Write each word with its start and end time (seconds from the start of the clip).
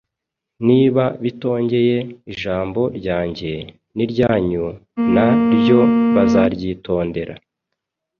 niba 0.67 1.03
bitondeye 1.23 1.97
ijambo 2.31 2.81
ryanjye, 2.97 3.51
n’iryanyu 3.95 4.65
na 5.13 5.27
ryo 5.55 5.79
bazaryitondera. 6.13 7.33